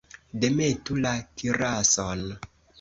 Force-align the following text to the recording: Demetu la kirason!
Demetu 0.45 0.97
la 1.05 1.13
kirason! 1.43 2.27